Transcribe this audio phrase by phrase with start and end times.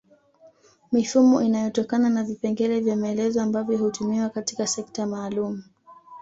[0.91, 5.63] Mifumo inayotokana na vipengele vya maelezo ambavyo hutumiwa katika sekta maalum